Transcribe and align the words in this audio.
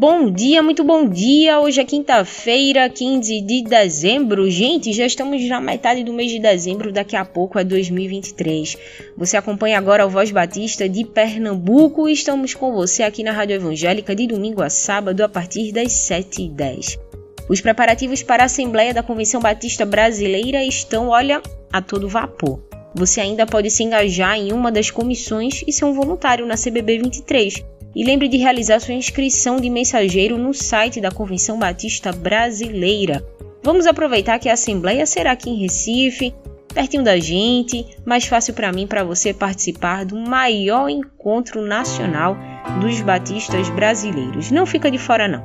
Bom 0.00 0.30
dia, 0.30 0.62
muito 0.62 0.82
bom 0.82 1.06
dia. 1.06 1.60
Hoje 1.60 1.78
é 1.78 1.84
quinta-feira, 1.84 2.88
15 2.88 3.42
de 3.42 3.62
dezembro. 3.62 4.50
Gente, 4.50 4.94
já 4.94 5.04
estamos 5.04 5.46
na 5.46 5.60
metade 5.60 6.02
do 6.02 6.10
mês 6.10 6.30
de 6.30 6.38
dezembro, 6.38 6.90
daqui 6.90 7.14
a 7.14 7.22
pouco 7.22 7.58
é 7.58 7.64
2023. 7.64 8.78
Você 9.14 9.36
acompanha 9.36 9.76
agora 9.76 10.06
o 10.06 10.08
Voz 10.08 10.30
Batista 10.30 10.88
de 10.88 11.04
Pernambuco 11.04 12.08
e 12.08 12.14
estamos 12.14 12.54
com 12.54 12.72
você 12.72 13.02
aqui 13.02 13.22
na 13.22 13.32
Rádio 13.32 13.56
Evangélica 13.56 14.16
de 14.16 14.26
domingo 14.26 14.62
a 14.62 14.70
sábado 14.70 15.20
a 15.20 15.28
partir 15.28 15.70
das 15.70 15.88
7h10. 15.88 16.98
Os 17.46 17.60
preparativos 17.60 18.22
para 18.22 18.44
a 18.44 18.46
Assembleia 18.46 18.94
da 18.94 19.02
Convenção 19.02 19.42
Batista 19.42 19.84
Brasileira 19.84 20.64
estão, 20.64 21.08
olha, 21.08 21.42
a 21.70 21.82
todo 21.82 22.08
vapor. 22.08 22.58
Você 22.94 23.20
ainda 23.20 23.44
pode 23.44 23.70
se 23.70 23.82
engajar 23.82 24.38
em 24.38 24.50
uma 24.50 24.72
das 24.72 24.90
comissões 24.90 25.62
e 25.66 25.70
ser 25.70 25.84
um 25.84 25.92
voluntário 25.92 26.46
na 26.46 26.54
CBB 26.54 27.00
23 27.00 27.79
e 27.94 28.04
lembre 28.04 28.28
de 28.28 28.36
realizar 28.36 28.80
sua 28.80 28.94
inscrição 28.94 29.60
de 29.60 29.68
mensageiro 29.68 30.38
no 30.38 30.54
site 30.54 31.00
da 31.00 31.10
Convenção 31.10 31.58
Batista 31.58 32.12
Brasileira. 32.12 33.24
Vamos 33.62 33.86
aproveitar 33.86 34.38
que 34.38 34.48
a 34.48 34.54
Assembleia 34.54 35.04
será 35.04 35.32
aqui 35.32 35.50
em 35.50 35.60
Recife, 35.60 36.34
pertinho 36.72 37.02
da 37.02 37.18
gente, 37.18 37.86
mais 38.04 38.24
fácil 38.24 38.54
para 38.54 38.72
mim 38.72 38.86
para 38.86 39.04
você 39.04 39.34
participar 39.34 40.04
do 40.04 40.16
maior 40.16 40.88
encontro 40.88 41.60
nacional 41.60 42.36
dos 42.80 43.00
batistas 43.00 43.68
brasileiros. 43.70 44.50
Não 44.50 44.64
fica 44.64 44.90
de 44.90 44.98
fora 44.98 45.28
não. 45.28 45.42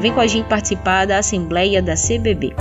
Vem 0.00 0.12
com 0.12 0.20
a 0.20 0.26
gente 0.26 0.48
participar 0.48 1.06
da 1.06 1.18
Assembleia 1.18 1.82
da 1.82 1.94
CBB. 1.94 2.54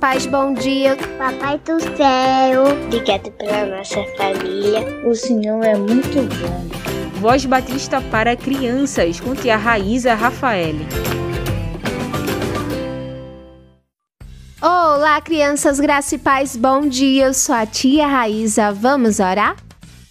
Paz, 0.00 0.24
bom 0.24 0.54
dia. 0.54 0.96
Papai 1.18 1.58
do 1.58 1.78
céu, 1.78 2.64
obrigado 2.86 3.30
pela 3.32 3.76
nossa 3.76 4.02
família. 4.16 5.06
O 5.06 5.14
Senhor 5.14 5.62
é 5.62 5.76
muito 5.76 6.26
bom. 6.40 7.20
Voz 7.20 7.44
Batista 7.44 8.00
para 8.00 8.34
crianças, 8.34 9.20
com 9.20 9.34
tia 9.34 9.58
Raíza 9.58 10.14
Rafael. 10.14 10.76
Olá, 14.62 15.20
crianças, 15.20 15.78
graça 15.78 16.14
e 16.14 16.18
paz, 16.18 16.56
bom 16.56 16.88
dia. 16.88 17.26
Eu 17.26 17.34
sou 17.34 17.54
a 17.54 17.66
tia 17.66 18.06
Raíza. 18.06 18.72
Vamos 18.72 19.20
orar? 19.20 19.56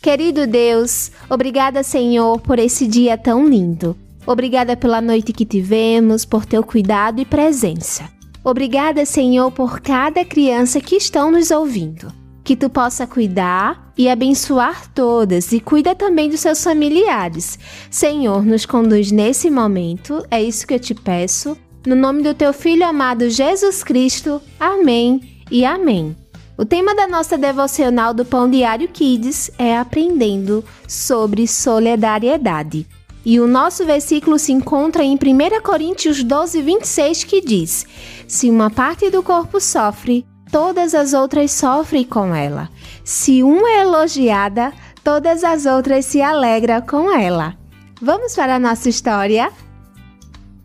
Querido 0.02 0.46
Deus, 0.46 1.12
obrigada, 1.28 1.82
Senhor, 1.82 2.40
por 2.40 2.60
esse 2.60 2.88
dia 2.88 3.18
tão 3.18 3.48
lindo. 3.48 3.98
Obrigada 4.26 4.78
pela 4.78 5.02
noite 5.02 5.34
que 5.34 5.46
tivemos, 5.46 6.26
por 6.26 6.46
teu 6.46 6.64
cuidado 6.64 7.20
e 7.20 7.26
presença. 7.26 8.19
Obrigada, 8.44 9.06
Senhor, 9.06 9.52
por 9.52 9.82
cada 9.82 10.24
criança 10.24 10.80
que 10.80 10.96
estão 10.96 11.32
nos 11.32 11.52
ouvindo. 11.52 12.12
Que 12.44 12.56
tu 12.56 12.70
possa 12.70 13.06
cuidar 13.06 13.92
e 13.98 14.10
abençoar 14.10 14.92
todas 14.94 15.52
e 15.52 15.60
cuida 15.60 15.94
também 15.94 16.30
dos 16.30 16.40
seus 16.40 16.64
familiares. 16.64 17.60
Senhor, 17.92 18.44
nos 18.44 18.66
conduz 18.66 19.12
nesse 19.12 19.50
momento, 19.50 20.26
é 20.32 20.42
isso 20.42 20.66
que 20.66 20.74
eu 20.74 20.80
te 20.80 20.96
peço. 20.96 21.58
No 21.86 21.96
nome 21.96 22.24
do 22.24 22.34
teu 22.34 22.54
filho 22.54 22.86
amado 22.86 23.30
Jesus 23.30 23.84
Cristo. 23.84 24.42
Amém 24.60 25.44
e 25.52 25.66
amém. 25.66 26.16
O 26.58 26.66
tema 26.66 26.94
da 26.94 27.08
nossa 27.08 27.38
devocional 27.38 28.14
do 28.14 28.26
Pão 28.26 28.50
Diário 28.50 28.90
Kids 28.90 29.50
é 29.58 29.78
aprendendo 29.78 30.64
sobre 30.88 31.48
solidariedade. 31.48 32.86
E 33.26 33.40
o 33.40 33.48
nosso 33.48 33.86
versículo 33.86 34.40
se 34.40 34.52
encontra 34.52 35.04
em 35.04 35.16
1 35.16 35.62
Coríntios 35.62 36.24
12, 36.24 36.62
26, 36.62 37.24
que 37.24 37.42
diz: 37.42 37.86
Se 38.28 38.50
uma 38.50 38.70
parte 38.70 39.10
do 39.10 39.22
corpo 39.22 39.60
sofre, 39.60 40.26
todas 40.52 40.94
as 40.94 41.14
outras 41.14 41.52
sofrem 41.52 42.04
com 42.06 42.34
ela. 42.34 42.70
Se 43.04 43.44
uma 43.44 43.70
é 43.70 43.82
elogiada, 43.82 44.74
todas 45.04 45.44
as 45.44 45.66
outras 45.66 46.06
se 46.06 46.22
alegram 46.22 46.82
com 46.82 47.12
ela. 47.12 47.56
Vamos 48.02 48.36
para 48.36 48.56
a 48.56 48.60
nossa 48.60 48.88
história? 48.88 49.52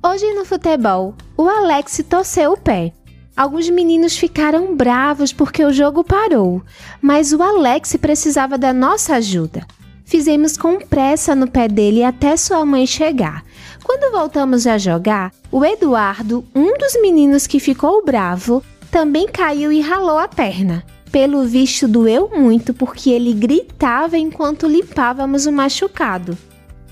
Hoje 0.03 0.33
no 0.35 0.45
futebol, 0.45 1.15
o 1.37 1.49
Alex 1.49 2.05
torceu 2.09 2.53
o 2.53 2.56
pé. 2.56 2.93
Alguns 3.37 3.69
meninos 3.69 4.17
ficaram 4.17 4.77
bravos 4.77 5.33
porque 5.33 5.65
o 5.65 5.73
jogo 5.73 6.05
parou, 6.05 6.62
mas 7.03 7.33
o 7.33 7.43
Alex 7.43 7.97
precisava 7.97 8.56
da 8.56 8.73
nossa 8.73 9.17
ajuda. 9.17 9.67
Fizemos 10.14 10.56
com 10.56 10.78
pressa 10.78 11.34
no 11.34 11.50
pé 11.50 11.66
dele 11.66 12.05
até 12.05 12.37
sua 12.37 12.64
mãe 12.64 12.87
chegar. 12.87 13.44
Quando 13.82 14.12
voltamos 14.12 14.64
a 14.64 14.78
jogar, 14.78 15.32
o 15.50 15.64
Eduardo, 15.64 16.44
um 16.55 16.78
dos 16.78 16.93
meninos 17.02 17.49
que 17.49 17.58
ficou 17.58 18.05
bravo, 18.05 18.62
também 18.93 19.26
caiu 19.26 19.72
e 19.72 19.81
ralou 19.81 20.16
a 20.16 20.28
perna. 20.28 20.84
pelo 21.11 21.43
visto 21.43 21.88
doeu 21.88 22.31
muito 22.32 22.72
porque 22.72 23.11
ele 23.11 23.32
gritava 23.32 24.16
enquanto 24.16 24.69
limpávamos 24.69 25.46
o 25.46 25.52
machucado. 25.52 26.38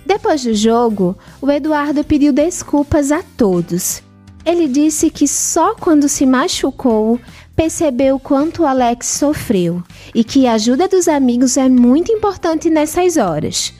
Depois 0.04 0.42
do 0.42 0.52
jogo, 0.52 1.16
o 1.40 1.48
Eduardo 1.48 2.02
pediu 2.02 2.32
desculpas 2.32 3.12
a 3.12 3.22
todos. 3.36 4.02
Ele 4.44 4.66
disse 4.66 5.10
que 5.10 5.28
só 5.28 5.76
quando 5.76 6.08
se 6.08 6.26
machucou 6.26 7.20
percebeu 7.54 8.18
quanto 8.18 8.64
Alex 8.64 9.06
sofreu 9.06 9.82
e 10.14 10.24
que 10.24 10.46
a 10.46 10.54
ajuda 10.54 10.88
dos 10.88 11.08
amigos 11.08 11.56
é 11.56 11.68
muito 11.68 12.12
importante 12.12 12.70
nessas 12.70 13.16
horas. 13.16 13.72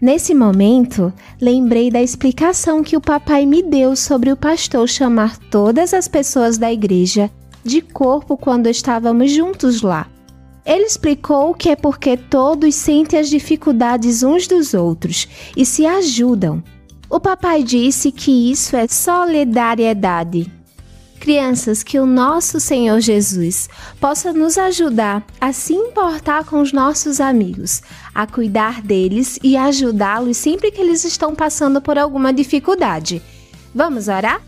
Nesse 0.00 0.32
momento, 0.34 1.12
lembrei 1.40 1.90
da 1.90 2.00
explicação 2.00 2.82
que 2.82 2.96
o 2.96 3.00
papai 3.00 3.44
me 3.44 3.62
deu 3.62 3.96
sobre 3.96 4.30
o 4.30 4.36
pastor 4.36 4.88
chamar 4.88 5.36
todas 5.50 5.92
as 5.92 6.06
pessoas 6.06 6.56
da 6.56 6.72
igreja 6.72 7.30
de 7.64 7.82
corpo 7.82 8.36
quando 8.36 8.68
estávamos 8.68 9.32
juntos 9.32 9.82
lá. 9.82 10.06
Ele 10.64 10.84
explicou 10.84 11.52
que 11.52 11.70
é 11.70 11.76
porque 11.76 12.16
todos 12.16 12.74
sentem 12.74 13.18
as 13.18 13.28
dificuldades 13.28 14.22
uns 14.22 14.46
dos 14.46 14.72
outros 14.72 15.26
e 15.56 15.66
se 15.66 15.84
ajudam. 15.84 16.62
O 17.10 17.18
papai 17.18 17.62
disse 17.62 18.12
que 18.12 18.52
isso 18.52 18.76
é 18.76 18.86
solidariedade 18.86 20.57
Crianças, 21.18 21.82
que 21.82 21.98
o 21.98 22.06
nosso 22.06 22.58
Senhor 22.58 23.00
Jesus 23.00 23.68
possa 24.00 24.32
nos 24.32 24.56
ajudar 24.56 25.24
a 25.40 25.52
se 25.52 25.74
importar 25.74 26.44
com 26.44 26.60
os 26.60 26.72
nossos 26.72 27.20
amigos, 27.20 27.82
a 28.14 28.26
cuidar 28.26 28.80
deles 28.80 29.38
e 29.42 29.56
ajudá-los 29.56 30.36
sempre 30.36 30.70
que 30.70 30.80
eles 30.80 31.04
estão 31.04 31.34
passando 31.34 31.80
por 31.80 31.98
alguma 31.98 32.32
dificuldade. 32.32 33.20
Vamos 33.74 34.08
orar? 34.08 34.40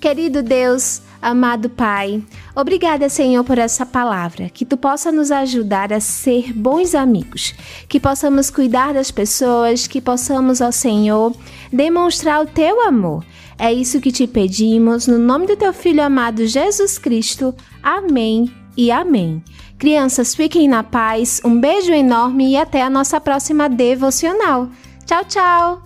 Querido 0.00 0.42
Deus, 0.42 1.00
amado 1.22 1.70
Pai, 1.70 2.22
obrigada, 2.54 3.08
Senhor, 3.08 3.42
por 3.42 3.56
essa 3.56 3.86
palavra, 3.86 4.50
que 4.50 4.64
tu 4.66 4.76
possa 4.76 5.10
nos 5.10 5.30
ajudar 5.30 5.92
a 5.92 6.00
ser 6.00 6.52
bons 6.52 6.94
amigos, 6.94 7.54
que 7.88 7.98
possamos 7.98 8.50
cuidar 8.50 8.92
das 8.92 9.10
pessoas, 9.10 9.86
que 9.86 10.00
possamos, 10.00 10.60
ó 10.60 10.70
Senhor, 10.70 11.34
demonstrar 11.72 12.42
o 12.42 12.46
teu 12.46 12.86
amor 12.86 13.24
é 13.58 13.72
isso 13.72 14.00
que 14.00 14.12
te 14.12 14.26
pedimos, 14.26 15.06
no 15.06 15.18
nome 15.18 15.46
do 15.46 15.56
teu 15.56 15.72
Filho 15.72 16.02
amado 16.02 16.46
Jesus 16.46 16.98
Cristo. 16.98 17.54
Amém 17.82 18.52
e 18.76 18.90
amém. 18.90 19.42
Crianças, 19.78 20.34
fiquem 20.34 20.68
na 20.68 20.82
paz, 20.82 21.40
um 21.44 21.60
beijo 21.60 21.92
enorme 21.92 22.52
e 22.52 22.56
até 22.56 22.82
a 22.82 22.90
nossa 22.90 23.20
próxima 23.20 23.68
devocional. 23.68 24.68
Tchau, 25.04 25.24
tchau! 25.24 25.85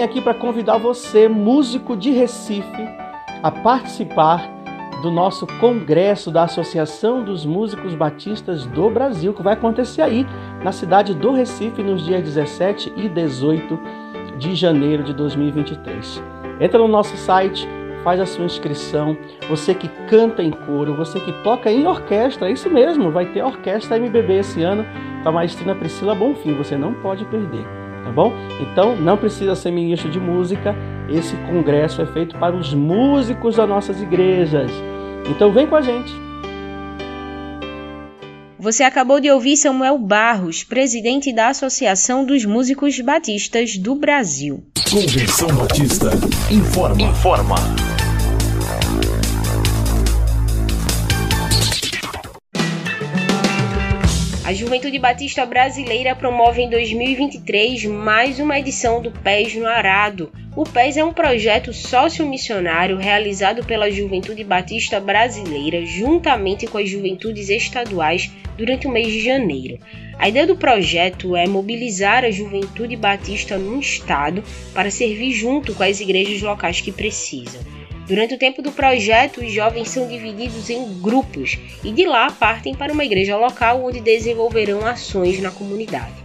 Vim 0.00 0.02
aqui 0.02 0.20
para 0.20 0.32
convidar 0.32 0.78
você, 0.78 1.28
músico 1.28 1.94
de 1.94 2.10
Recife, 2.10 2.88
a 3.42 3.50
participar 3.50 4.50
do 5.02 5.10
nosso 5.10 5.46
congresso 5.58 6.30
da 6.30 6.44
Associação 6.44 7.22
dos 7.22 7.44
Músicos 7.44 7.94
Batistas 7.94 8.64
do 8.64 8.88
Brasil, 8.88 9.34
que 9.34 9.42
vai 9.42 9.54
acontecer 9.54 10.00
aí 10.00 10.26
na 10.62 10.72
cidade 10.72 11.14
do 11.14 11.32
Recife 11.32 11.82
nos 11.82 12.04
dias 12.04 12.22
17 12.22 12.94
e 12.96 13.08
18 13.08 13.78
de 14.38 14.54
janeiro 14.54 15.02
de 15.02 15.12
2023. 15.12 16.22
Entra 16.60 16.78
no 16.78 16.88
nosso 16.88 17.16
site, 17.18 17.68
faz 18.02 18.20
a 18.20 18.26
sua 18.26 18.46
inscrição. 18.46 19.16
Você 19.50 19.74
que 19.74 19.88
canta 20.08 20.42
em 20.42 20.50
coro, 20.50 20.94
você 20.94 21.20
que 21.20 21.32
toca 21.42 21.70
em 21.70 21.86
orquestra, 21.86 22.48
é 22.48 22.52
isso 22.52 22.70
mesmo, 22.70 23.10
vai 23.10 23.26
ter 23.26 23.42
orquestra 23.42 23.98
MBB 23.98 24.38
esse 24.38 24.62
ano 24.62 24.86
com 25.22 25.28
a 25.28 25.32
maestrina 25.32 25.74
Priscila 25.74 26.14
Bonfim, 26.14 26.54
você 26.54 26.76
não 26.76 26.94
pode 26.94 27.26
perder 27.26 27.79
tá 28.10 28.12
bom? 28.12 28.32
Então 28.60 28.96
não 28.96 29.16
precisa 29.16 29.54
ser 29.54 29.70
ministro 29.70 30.10
de 30.10 30.18
música, 30.18 30.74
esse 31.08 31.36
congresso 31.48 32.02
é 32.02 32.06
feito 32.06 32.36
para 32.36 32.54
os 32.54 32.74
músicos 32.74 33.56
das 33.56 33.68
nossas 33.68 34.02
igrejas. 34.02 34.70
Então 35.28 35.52
vem 35.52 35.66
com 35.66 35.76
a 35.76 35.80
gente. 35.80 36.12
Você 38.58 38.82
acabou 38.82 39.20
de 39.20 39.30
ouvir 39.30 39.56
Samuel 39.56 39.96
Barros, 39.96 40.62
presidente 40.62 41.32
da 41.32 41.48
Associação 41.48 42.26
dos 42.26 42.44
Músicos 42.44 43.00
Batistas 43.00 43.78
do 43.78 43.94
Brasil. 43.94 44.62
Convenção 44.90 45.48
Batista 45.54 46.10
informa. 46.50 47.00
Informa. 47.00 47.56
A 54.50 54.52
Juventude 54.52 54.98
Batista 54.98 55.46
Brasileira 55.46 56.12
promove 56.16 56.60
em 56.60 56.68
2023 56.68 57.84
mais 57.84 58.40
uma 58.40 58.58
edição 58.58 59.00
do 59.00 59.12
PES 59.12 59.54
no 59.54 59.68
Arado. 59.68 60.32
O 60.56 60.64
PES 60.64 60.96
é 60.96 61.04
um 61.04 61.12
projeto 61.12 61.72
sócio-missionário 61.72 62.96
realizado 62.96 63.64
pela 63.64 63.88
Juventude 63.88 64.42
Batista 64.42 64.98
Brasileira 64.98 65.86
juntamente 65.86 66.66
com 66.66 66.78
as 66.78 66.88
juventudes 66.88 67.48
estaduais 67.48 68.28
durante 68.58 68.88
o 68.88 68.90
mês 68.90 69.12
de 69.12 69.20
janeiro. 69.20 69.78
A 70.18 70.28
ideia 70.28 70.48
do 70.48 70.56
projeto 70.56 71.36
é 71.36 71.46
mobilizar 71.46 72.24
a 72.24 72.30
juventude 72.32 72.96
batista 72.96 73.56
no 73.56 73.78
estado 73.78 74.42
para 74.74 74.90
servir 74.90 75.30
junto 75.30 75.72
com 75.76 75.84
as 75.84 76.00
igrejas 76.00 76.42
locais 76.42 76.80
que 76.80 76.90
precisam. 76.90 77.79
Durante 78.10 78.34
o 78.34 78.38
tempo 78.38 78.60
do 78.60 78.72
projeto, 78.72 79.40
os 79.40 79.52
jovens 79.52 79.88
são 79.88 80.08
divididos 80.08 80.68
em 80.68 81.00
grupos 81.00 81.56
e 81.84 81.92
de 81.92 82.04
lá 82.04 82.28
partem 82.28 82.74
para 82.74 82.92
uma 82.92 83.04
igreja 83.04 83.36
local 83.36 83.84
onde 83.84 84.00
desenvolverão 84.00 84.84
ações 84.84 85.38
na 85.38 85.52
comunidade. 85.52 86.16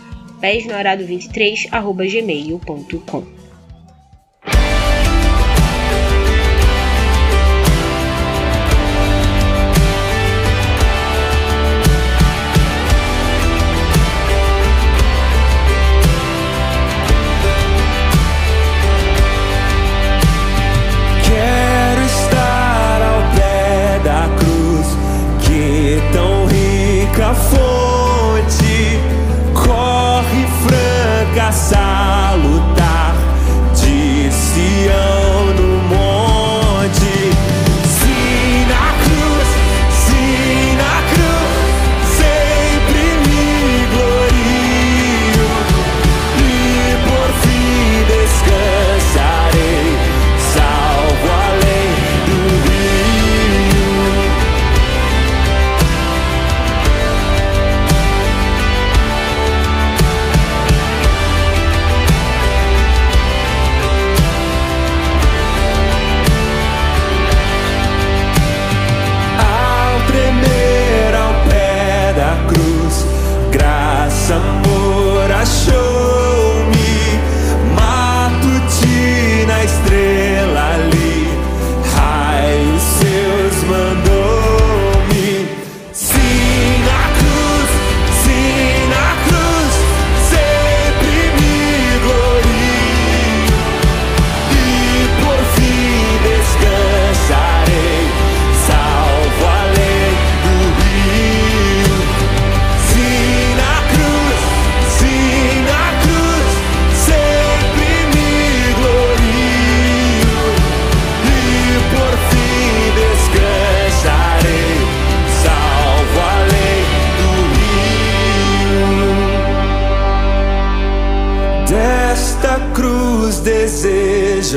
pesnoarado23@gmail.com. 0.41 3.34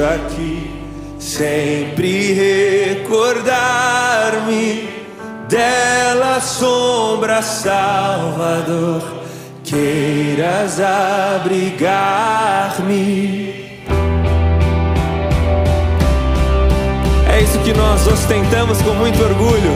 aqui, 0.04 0.70
sempre 1.18 2.32
recordar-me 2.94 4.88
dela, 5.48 6.40
sombra 6.40 7.42
Salvador, 7.42 9.02
queiras 9.64 10.80
abrigar-me. 10.80 12.08
É 17.30 17.40
isso 17.40 17.58
que 17.60 17.72
nós 17.72 18.06
ostentamos 18.06 18.80
com 18.82 18.94
muito 18.94 19.22
orgulho: 19.22 19.72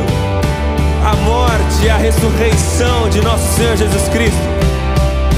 a 1.04 1.14
morte 1.24 1.84
e 1.84 1.90
a 1.90 1.96
ressurreição 1.96 3.08
de 3.08 3.20
nosso 3.20 3.56
Senhor 3.56 3.76
Jesus 3.76 4.08
Cristo. 4.08 4.52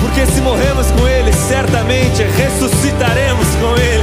Porque 0.00 0.26
se 0.26 0.40
morremos 0.40 0.90
com 0.92 1.06
Ele, 1.08 1.32
certamente 1.32 2.22
ressuscitaremos 2.22 3.46
com 3.56 3.76
Ele. 3.80 3.93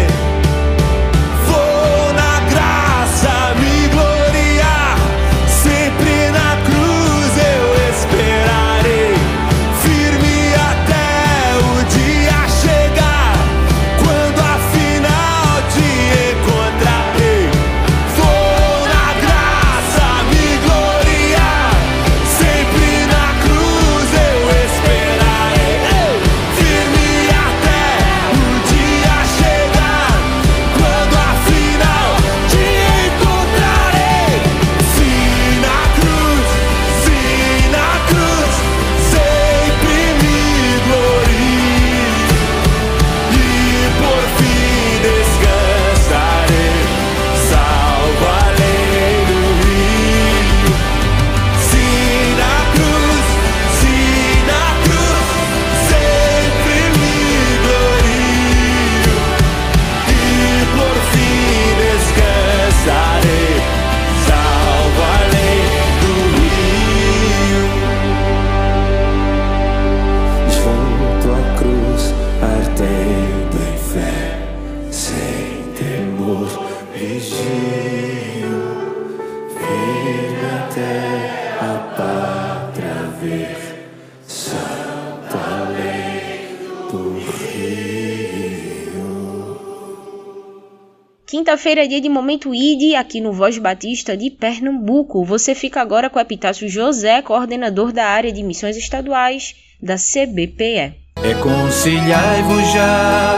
Quinta-feira 91.27 91.83
é 91.83 91.87
dia 91.87 92.01
de 92.01 92.09
Momento 92.09 92.53
ID 92.53 92.95
aqui 92.95 93.21
no 93.21 93.31
Voz 93.31 93.59
Batista 93.59 94.17
de 94.17 94.31
Pernambuco. 94.31 95.23
Você 95.23 95.53
fica 95.53 95.79
agora 95.79 96.09
com 96.09 96.17
o 96.17 96.21
Epitácio 96.21 96.67
José, 96.67 97.21
coordenador 97.21 97.91
da 97.91 98.05
área 98.05 98.31
de 98.31 98.41
missões 98.41 98.75
estaduais 98.75 99.55
da 99.79 99.97
CBPE. 99.97 100.95
Reconciliai-vos 101.21 102.73
já, 102.73 103.35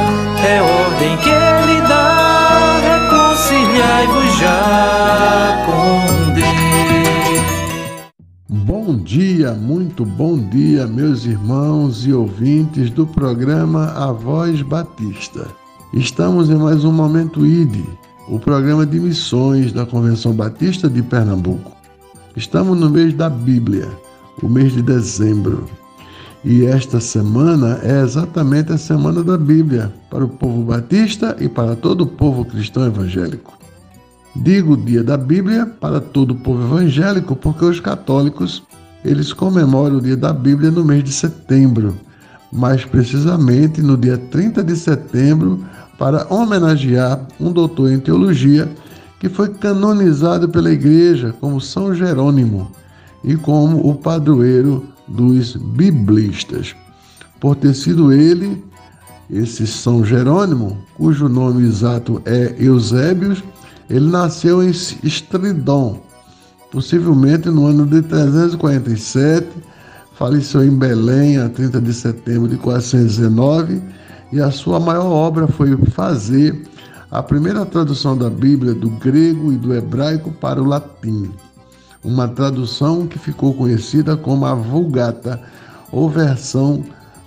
é 0.48 0.62
ordem 0.62 1.18
que 1.18 1.30
ele 1.30 1.82
dá. 1.90 2.80
Reconciliai-vos 2.80 4.40
já 4.40 5.66
com 5.66 6.13
Bom 8.56 8.96
dia, 8.96 9.56
muito 9.56 10.06
bom 10.06 10.38
dia, 10.38 10.86
meus 10.86 11.26
irmãos 11.26 12.06
e 12.06 12.14
ouvintes 12.14 12.92
do 12.92 13.08
programa 13.08 13.88
A 13.96 14.12
Voz 14.12 14.62
Batista. 14.62 15.48
Estamos 15.92 16.52
em 16.52 16.56
mais 16.58 16.86
um 16.86 16.92
Momento 16.92 17.44
ID, 17.44 17.84
o 18.28 18.38
programa 18.38 18.86
de 18.86 19.00
missões 19.00 19.74
da 19.74 19.88
Convenção 19.88 20.34
Batista 20.34 20.88
de 20.88 21.02
Pernambuco. 21.02 21.72
Estamos 22.36 22.80
no 22.80 22.92
mês 22.92 23.16
da 23.16 23.28
Bíblia, 23.28 23.90
o 24.44 24.48
mês 24.48 24.72
de 24.72 24.84
dezembro. 24.84 25.68
E 26.46 26.64
esta 26.64 27.00
semana 27.00 27.80
é 27.82 28.02
exatamente 28.02 28.72
a 28.72 28.78
semana 28.78 29.24
da 29.24 29.36
Bíblia 29.36 29.92
para 30.12 30.24
o 30.24 30.30
povo 30.30 30.62
batista 30.62 31.36
e 31.40 31.50
para 31.50 31.76
todo 31.76 32.02
o 32.02 32.08
povo 32.08 32.46
cristão 32.46 32.86
evangélico. 32.86 33.63
Digo 34.36 34.76
dia 34.76 35.04
da 35.04 35.16
Bíblia 35.16 35.66
para 35.66 36.02
todo 36.02 36.32
o 36.32 36.36
povo 36.36 36.64
evangélico 36.64 37.36
porque 37.36 37.64
os 37.66 37.80
católicos 37.80 38.64
eles 39.06 39.32
comemoram 39.32 39.98
o 39.98 40.02
dia 40.02 40.18
da 40.18 40.34
Bíblia 40.34 40.72
no 40.72 40.84
mês 40.84 41.04
de 41.04 41.12
setembro, 41.12 41.96
mais 42.52 42.84
precisamente 42.84 43.82
no 43.82 43.96
dia 43.96 44.18
30 44.18 44.64
de 44.64 44.76
setembro, 44.76 45.64
para 46.00 46.26
homenagear 46.34 47.28
um 47.40 47.52
doutor 47.52 47.92
em 47.92 48.00
teologia 48.00 48.68
que 49.20 49.30
foi 49.30 49.50
canonizado 49.50 50.50
pela 50.50 50.72
Igreja 50.72 51.34
como 51.40 51.62
São 51.62 51.94
Jerônimo 51.94 52.72
e 53.24 53.36
como 53.36 53.88
o 53.88 53.94
padroeiro 53.94 54.84
dos 55.08 55.56
biblistas. 55.56 56.76
Por 57.40 57.56
ter 57.56 57.76
sido 57.76 58.12
ele, 58.12 58.64
esse 59.30 59.68
São 59.68 60.04
Jerônimo, 60.04 60.78
cujo 60.96 61.30
nome 61.30 61.68
exato 61.68 62.22
é 62.26 62.56
Eusébios, 62.58 63.44
ele 63.90 64.10
nasceu 64.10 64.64
em 64.64 64.70
Estridon, 64.70 66.02
possivelmente 66.72 67.50
no 67.50 67.68
ano 67.68 67.86
de 67.86 68.02
347, 68.02 69.48
faleceu 70.14 70.64
em 70.64 70.76
Belém 70.76 71.38
a 71.38 71.50
30 71.50 71.82
de 71.82 71.94
setembro 71.94 72.48
de 72.48 72.58
419 72.58 73.82
e 74.32 74.42
a 74.42 74.50
sua 74.52 74.80
maior 74.80 75.12
obra 75.12 75.48
foi 75.48 75.78
fazer 75.92 76.64
a 77.12 77.22
primeira 77.22 77.66
tradução 77.66 78.18
da 78.18 78.30
Bíblia 78.30 78.74
do 78.74 78.90
grego 78.90 79.54
e 79.54 79.58
do 79.58 79.74
hebraico 79.74 80.32
para 80.32 80.62
o 80.62 80.66
latim. 80.66 81.32
Uma 82.04 82.28
tradução 82.28 83.06
que 83.06 83.20
ficou 83.20 83.54
conhecida 83.54 84.18
como 84.18 84.46
a 84.46 84.56
Vulgata, 84.56 85.40
ou 85.92 86.10
versão 86.10 86.84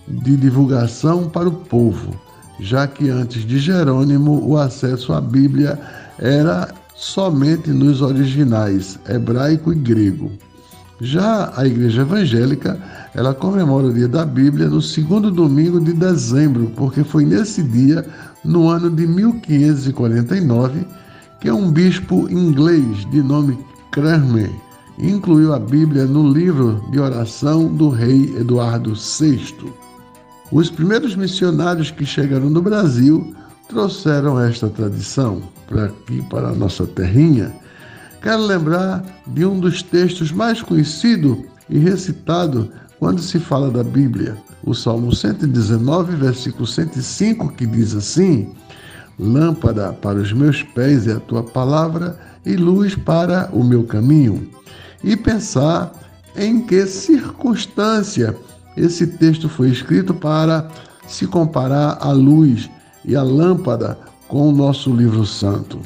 de 0.09 0.37
divulgação 0.37 1.29
para 1.29 1.49
o 1.49 1.53
povo, 1.53 2.21
já 2.59 2.89
que 2.89 3.09
antes 3.09 3.47
de 3.47 3.59
Jerônimo 3.59 4.45
o 4.45 4.59
acesso 4.59 5.13
à 5.13 5.21
Bíblia 5.21 5.79
era 6.19 6.69
somente 6.95 7.71
nos 7.71 8.01
originais 8.01 8.99
hebraico 9.09 9.73
e 9.73 9.77
grego. 9.77 10.33
Já 11.01 11.53
a 11.55 11.67
Igreja 11.67 12.03
Evangélica, 12.03 12.79
ela 13.15 13.35
comemora 13.35 13.89
o 13.89 13.93
dia 13.93 14.09
da 14.09 14.25
Bíblia 14.25 14.69
no 14.69 14.81
segundo 14.81 15.31
domingo 15.31 15.79
de 15.79 15.93
dezembro, 15.93 16.73
porque 16.75 17.05
foi 17.05 17.25
nesse 17.25 17.63
dia, 17.63 18.07
no 18.43 18.69
ano 18.69 18.91
de 18.91 19.07
1549, 19.07 20.87
que 21.41 21.51
um 21.51 21.71
bispo 21.71 22.29
inglês 22.31 23.05
de 23.11 23.23
nome 23.23 23.59
Cranmer 23.91 24.51
incluiu 24.99 25.53
a 25.53 25.59
Bíblia 25.59 26.07
no 26.07 26.33
livro 26.33 26.83
de 26.91 26.99
oração 26.99 27.67
do 27.67 27.91
rei 27.91 28.35
Eduardo 28.39 28.95
VI. 28.95 29.71
Os 30.51 30.71
primeiros 30.71 31.15
missionários 31.15 31.91
que 31.91 32.07
chegaram 32.07 32.49
no 32.49 32.63
Brasil 32.63 33.35
trouxeram 33.69 34.41
esta 34.41 34.69
tradição 34.69 35.43
para 35.67 35.87
aqui, 35.87 36.23
para 36.29 36.49
a 36.49 36.55
nossa 36.55 36.87
terrinha 36.87 37.53
Quero 38.27 38.45
lembrar 38.45 39.05
de 39.25 39.47
um 39.47 39.61
dos 39.61 39.85
textos 39.85 40.33
mais 40.33 40.61
conhecido 40.61 41.45
e 41.71 41.79
recitado 41.79 42.73
quando 42.99 43.23
se 43.23 43.39
fala 43.39 43.71
da 43.71 43.85
Bíblia, 43.85 44.37
o 44.65 44.75
Salmo 44.75 45.15
119, 45.15 46.17
versículo 46.17 46.67
105, 46.67 47.53
que 47.53 47.65
diz 47.65 47.95
assim: 47.95 48.53
Lâmpada 49.17 49.93
para 49.93 50.19
os 50.19 50.33
meus 50.33 50.61
pés 50.61 51.07
é 51.07 51.13
a 51.13 51.21
tua 51.21 51.45
palavra 51.45 52.19
e 52.45 52.57
luz 52.57 52.97
para 52.97 53.49
o 53.53 53.63
meu 53.63 53.85
caminho. 53.85 54.51
E 55.05 55.17
pensar 55.17 55.93
em 56.35 56.63
que 56.63 56.85
circunstância 56.85 58.37
esse 58.77 59.07
texto 59.07 59.49
foi 59.49 59.71
escrito 59.71 60.13
para 60.13 60.67
se 61.07 61.29
comparar 61.29 61.99
à 62.01 62.11
luz 62.11 62.69
e 63.07 63.15
à 63.15 63.23
lâmpada 63.23 63.99
com 64.29 64.49
o 64.49 64.53
nosso 64.53 64.93
livro 64.93 65.25
santo. 65.25 65.79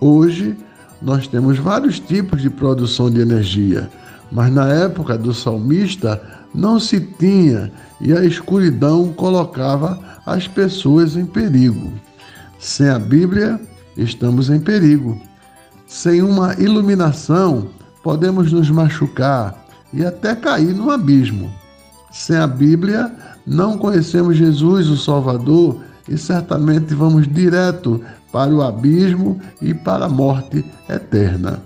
Hoje, 0.00 0.56
nós 1.02 1.26
temos 1.26 1.58
vários 1.58 1.98
tipos 1.98 2.40
de 2.40 2.48
produção 2.48 3.10
de 3.10 3.20
energia, 3.20 3.90
mas 4.30 4.52
na 4.52 4.68
época 4.68 5.18
do 5.18 5.34
salmista 5.34 6.20
não 6.54 6.78
se 6.78 7.00
tinha 7.00 7.70
e 8.00 8.12
a 8.12 8.24
escuridão 8.24 9.12
colocava 9.12 9.98
as 10.24 10.46
pessoas 10.46 11.16
em 11.16 11.26
perigo. 11.26 11.92
Sem 12.58 12.88
a 12.88 12.98
Bíblia, 12.98 13.60
estamos 13.96 14.48
em 14.48 14.60
perigo. 14.60 15.20
Sem 15.86 16.22
uma 16.22 16.54
iluminação, 16.54 17.68
podemos 18.02 18.52
nos 18.52 18.70
machucar 18.70 19.66
e 19.92 20.04
até 20.04 20.34
cair 20.34 20.74
no 20.74 20.90
abismo. 20.90 21.52
Sem 22.10 22.36
a 22.36 22.46
Bíblia, 22.46 23.12
não 23.46 23.76
conhecemos 23.76 24.36
Jesus, 24.36 24.88
o 24.88 24.96
Salvador, 24.96 25.80
e 26.08 26.16
certamente 26.18 26.94
vamos 26.94 27.26
direto 27.26 28.00
para 28.32 28.54
o 28.54 28.62
abismo 28.62 29.40
e 29.62 29.72
para 29.72 30.06
a 30.06 30.08
morte 30.08 30.64
eterna. 30.88 31.60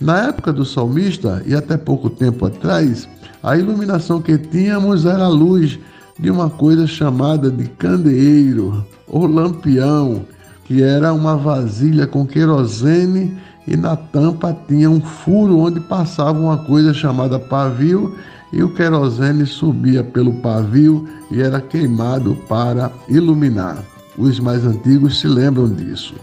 Na 0.00 0.28
época 0.28 0.52
do 0.52 0.64
salmista, 0.64 1.42
e 1.44 1.54
até 1.54 1.76
pouco 1.76 2.08
tempo 2.08 2.46
atrás, 2.46 3.08
a 3.42 3.56
iluminação 3.56 4.20
que 4.22 4.38
tínhamos 4.38 5.06
era 5.06 5.24
a 5.24 5.28
luz 5.28 5.78
de 6.18 6.30
uma 6.30 6.50
coisa 6.50 6.86
chamada 6.86 7.50
de 7.50 7.66
candeeiro 7.68 8.84
ou 9.06 9.26
lampião, 9.26 10.24
que 10.64 10.82
era 10.82 11.12
uma 11.12 11.36
vasilha 11.36 12.06
com 12.06 12.26
querosene 12.26 13.36
e 13.66 13.76
na 13.76 13.96
tampa 13.96 14.56
tinha 14.66 14.90
um 14.90 15.00
furo 15.00 15.58
onde 15.58 15.80
passava 15.80 16.38
uma 16.38 16.58
coisa 16.58 16.92
chamada 16.92 17.38
pavio 17.38 18.14
e 18.52 18.62
o 18.62 18.72
querosene 18.72 19.46
subia 19.46 20.02
pelo 20.02 20.34
pavio 20.34 21.08
e 21.30 21.40
era 21.40 21.60
queimado 21.60 22.34
para 22.48 22.90
iluminar. 23.08 23.84
Os 24.16 24.40
mais 24.40 24.64
antigos 24.64 25.20
se 25.20 25.28
lembram 25.28 25.68
disso. 25.68 26.14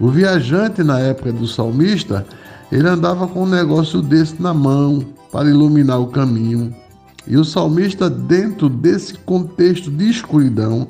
O 0.00 0.08
viajante, 0.08 0.82
na 0.82 0.98
época 0.98 1.32
do 1.32 1.46
salmista, 1.46 2.26
ele 2.70 2.88
andava 2.88 3.26
com 3.28 3.44
um 3.44 3.48
negócio 3.48 4.02
desse 4.02 4.40
na 4.40 4.52
mão 4.52 5.04
para 5.30 5.48
iluminar 5.48 6.00
o 6.00 6.08
caminho. 6.08 6.74
E 7.26 7.36
o 7.36 7.44
salmista, 7.44 8.08
dentro 8.08 8.68
desse 8.68 9.14
contexto 9.14 9.90
de 9.90 10.08
escuridão 10.08 10.86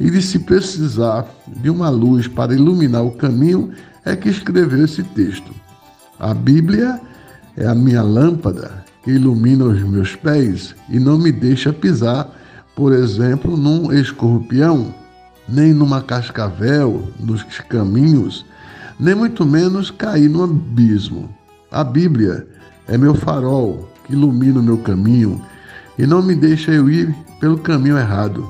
e 0.00 0.10
de 0.10 0.20
se 0.20 0.38
precisar 0.40 1.26
de 1.46 1.70
uma 1.70 1.88
luz 1.88 2.26
para 2.26 2.54
iluminar 2.54 3.04
o 3.04 3.12
caminho, 3.12 3.70
é 4.04 4.14
que 4.14 4.28
escreveu 4.28 4.84
esse 4.84 5.02
texto. 5.02 5.52
A 6.18 6.32
Bíblia 6.32 7.00
é 7.56 7.66
a 7.66 7.74
minha 7.74 8.02
lâmpada 8.02 8.84
que 9.02 9.12
ilumina 9.12 9.64
os 9.64 9.82
meus 9.82 10.16
pés 10.16 10.74
e 10.88 10.98
não 10.98 11.18
me 11.18 11.30
deixa 11.30 11.72
pisar, 11.72 12.28
por 12.76 12.92
exemplo, 12.92 13.56
num 13.56 13.90
escorpião 13.90 14.94
nem 15.48 15.72
numa 15.72 16.02
cascavel 16.02 17.08
nos 17.18 17.42
caminhos, 17.42 18.44
nem 19.00 19.14
muito 19.14 19.46
menos 19.46 19.90
cair 19.90 20.28
no 20.28 20.44
abismo. 20.44 21.30
A 21.70 21.82
Bíblia 21.82 22.46
é 22.86 22.98
meu 22.98 23.14
farol 23.14 23.88
que 24.04 24.12
ilumina 24.12 24.60
o 24.60 24.62
meu 24.62 24.76
caminho 24.78 25.40
e 25.98 26.06
não 26.06 26.22
me 26.22 26.34
deixa 26.34 26.70
eu 26.70 26.90
ir 26.90 27.14
pelo 27.40 27.58
caminho 27.58 27.96
errado. 27.96 28.48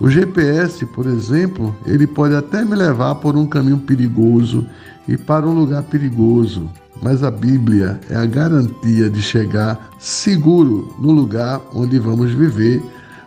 O 0.00 0.10
GPS, 0.10 0.84
por 0.86 1.06
exemplo, 1.06 1.76
ele 1.86 2.06
pode 2.06 2.34
até 2.34 2.64
me 2.64 2.74
levar 2.74 3.14
por 3.16 3.36
um 3.36 3.46
caminho 3.46 3.78
perigoso 3.78 4.66
e 5.06 5.16
para 5.16 5.46
um 5.46 5.54
lugar 5.54 5.84
perigoso, 5.84 6.68
mas 7.00 7.22
a 7.22 7.30
Bíblia 7.30 8.00
é 8.10 8.16
a 8.16 8.26
garantia 8.26 9.08
de 9.08 9.22
chegar 9.22 9.90
seguro 10.00 10.92
no 10.98 11.12
lugar 11.12 11.60
onde 11.72 12.00
vamos 12.00 12.32
viver 12.32 12.82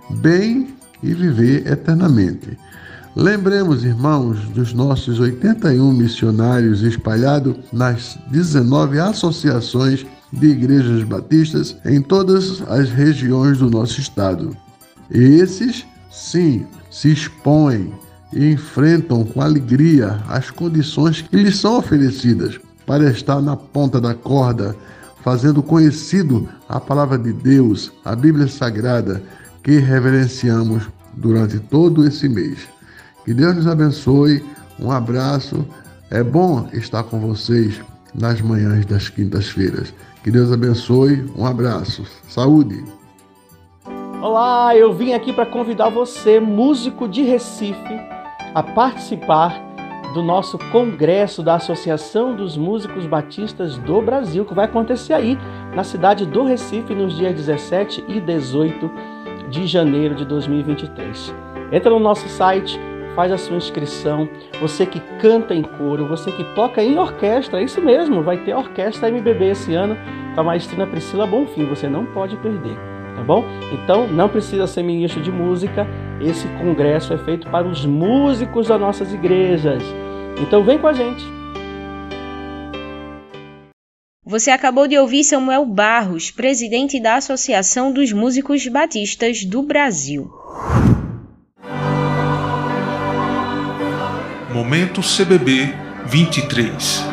bem 0.09 0.75
e 1.01 1.13
viver 1.13 1.67
eternamente. 1.67 2.57
Lembremos, 3.15 3.85
irmãos, 3.85 4.39
dos 4.49 4.73
nossos 4.73 5.19
81 5.19 5.93
missionários 5.93 6.81
espalhados 6.81 7.55
nas 7.71 8.17
19 8.27 8.99
associações 8.99 10.05
de 10.33 10.47
igrejas 10.47 11.03
batistas 11.03 11.77
em 11.85 12.01
todas 12.01 12.61
as 12.67 12.89
regiões 12.89 13.59
do 13.59 13.69
nosso 13.69 14.01
estado. 14.01 14.55
Esses, 15.09 15.85
sim, 16.11 16.65
se 16.91 17.11
expõem 17.13 17.93
e 18.33 18.51
enfrentam 18.51 19.23
com 19.23 19.41
alegria 19.41 20.19
as 20.27 20.51
condições 20.51 21.21
que 21.21 21.37
lhes 21.37 21.57
são 21.57 21.77
oferecidas 21.77 22.59
para 22.85 23.09
estar 23.09 23.41
na 23.41 23.55
ponta 23.55 24.01
da 24.01 24.13
corda, 24.13 24.75
fazendo 25.23 25.63
conhecido 25.63 26.49
a 26.67 26.79
palavra 26.79 27.17
de 27.17 27.31
Deus, 27.31 27.91
a 28.03 28.15
Bíblia 28.15 28.47
Sagrada, 28.47 29.23
que 29.65 29.79
reverenciamos 29.79 30.87
durante 31.15 31.59
todo 31.59 32.05
esse 32.05 32.29
mês. 32.29 32.69
Que 33.25 33.33
Deus 33.33 33.55
nos 33.55 33.65
abençoe. 33.67 34.45
Um 34.79 34.91
abraço. 34.91 35.65
É 36.11 36.21
bom 36.21 36.69
estar 36.71 37.01
com 37.01 37.19
vocês 37.19 37.81
nas 38.13 38.39
manhãs 38.41 38.85
das 38.85 39.09
quintas-feiras. 39.09 39.91
Que 40.23 40.29
Deus 40.29 40.51
abençoe. 40.51 41.25
Um 41.35 41.47
abraço. 41.47 42.05
Saúde. 42.29 42.85
Olá, 44.21 44.75
eu 44.75 44.93
vim 44.93 45.13
aqui 45.13 45.33
para 45.33 45.47
convidar 45.47 45.89
você, 45.89 46.39
músico 46.39 47.07
de 47.07 47.23
Recife, 47.23 47.99
a 48.53 48.61
participar 48.61 49.59
do 50.13 50.21
nosso 50.21 50.59
congresso 50.71 51.41
da 51.41 51.55
Associação 51.55 52.35
dos 52.35 52.55
Músicos 52.55 53.07
Batistas 53.07 53.79
do 53.79 53.99
Brasil, 53.99 54.45
que 54.45 54.53
vai 54.53 54.65
acontecer 54.65 55.13
aí 55.13 55.35
na 55.75 55.83
cidade 55.83 56.23
do 56.23 56.43
Recife 56.43 56.93
nos 56.93 57.17
dias 57.17 57.33
17 57.33 58.05
e 58.07 58.21
18 58.21 59.14
de 59.55 59.65
janeiro 59.65 60.13
de 60.13 60.25
2023. 60.25 61.33
Entra 61.71 61.89
no 61.89 61.99
nosso 61.99 62.27
site, 62.27 62.79
faz 63.15 63.31
a 63.31 63.37
sua 63.37 63.55
inscrição. 63.55 64.27
Você 64.59 64.85
que 64.85 64.99
canta 65.19 65.55
em 65.55 65.63
coro, 65.63 66.07
você 66.07 66.31
que 66.31 66.43
toca 66.53 66.83
em 66.83 66.97
orquestra, 66.97 67.61
é 67.61 67.63
isso 67.63 67.81
mesmo, 67.81 68.21
vai 68.21 68.37
ter 68.37 68.53
orquestra 68.53 69.07
MBB 69.09 69.51
esse 69.51 69.73
ano 69.73 69.97
com 70.35 70.41
a 70.41 70.43
maestrina 70.43 70.85
Priscila 70.85 71.25
Bonfim, 71.25 71.65
você 71.65 71.87
não 71.87 72.05
pode 72.05 72.35
perder, 72.37 72.75
tá 73.15 73.23
bom? 73.23 73.45
Então 73.71 74.05
não 74.07 74.27
precisa 74.27 74.67
ser 74.67 74.83
ministro 74.83 75.21
de 75.21 75.31
música, 75.31 75.87
esse 76.19 76.47
congresso 76.59 77.13
é 77.13 77.17
feito 77.17 77.49
para 77.49 77.65
os 77.65 77.85
músicos 77.85 78.67
das 78.67 78.79
nossas 78.79 79.13
igrejas. 79.13 79.81
Então 80.37 80.63
vem 80.63 80.77
com 80.77 80.87
a 80.87 80.93
gente. 80.93 81.34
Você 84.27 84.49
acabou 84.49 84.87
de 84.87 84.97
ouvir 84.97 85.23
Samuel 85.23 85.63
Barros, 85.67 86.31
presidente 86.31 86.99
da 86.99 87.17
Associação 87.17 87.93
dos 87.93 88.11
Músicos 88.11 88.67
Batistas 88.67 89.45
do 89.45 89.61
Brasil. 89.61 90.27
Momento 94.51 95.01
CBB 95.01 95.75
23. 96.07 97.03